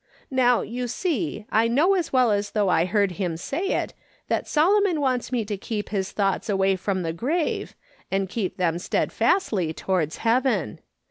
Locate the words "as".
1.93-2.11, 2.31-2.49